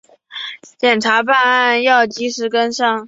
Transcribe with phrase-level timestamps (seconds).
[0.79, 2.99] 检察办案要及时跟上